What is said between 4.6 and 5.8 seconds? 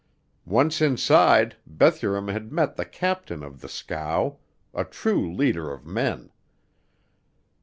a true leader